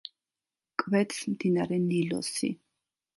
[0.83, 2.51] კვეთს მდინარე ნილოსი.